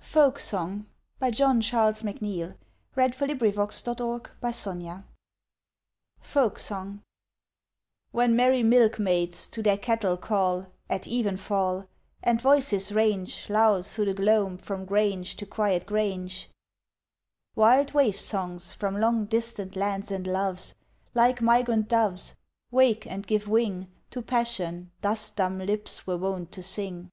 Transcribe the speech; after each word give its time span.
who 0.00 0.14
grasps 0.30 0.48
his 0.50 0.54
iron 0.54 0.86
bars 1.20 1.40
And 1.42 1.62
stares 1.62 2.02
out 2.02 2.08
into 2.08 2.54
depth 2.94 3.18
on 3.20 3.68
depth 3.68 4.28
of 4.40 4.54
stars! 4.54 5.02
Folk 6.22 6.58
Song 6.58 7.02
When 8.12 8.34
merry 8.34 8.62
milkmaids 8.62 9.50
to 9.50 9.62
their 9.62 9.76
cattle 9.76 10.16
call 10.16 10.72
At 10.88 11.02
evenfall 11.02 11.86
And 12.22 12.40
voices 12.40 12.90
range 12.92 13.50
Loud 13.50 13.84
through 13.84 14.06
the 14.06 14.14
gloam 14.14 14.56
from 14.56 14.86
grange 14.86 15.36
to 15.36 15.44
quiet 15.44 15.84
grange, 15.84 16.48
Wild 17.54 17.92
waif 17.92 18.18
songs 18.18 18.72
from 18.72 18.98
long 18.98 19.26
distant 19.26 19.76
lands 19.76 20.10
and 20.10 20.26
loves, 20.26 20.74
Like 21.12 21.42
migrant 21.42 21.88
doves, 21.88 22.34
Wake 22.70 23.06
and 23.06 23.26
give 23.26 23.46
wing 23.46 23.88
To 24.12 24.22
passion 24.22 24.92
dust 25.02 25.36
dumb 25.36 25.58
lips 25.58 26.06
were 26.06 26.16
wont 26.16 26.52
to 26.52 26.62
sing. 26.62 27.10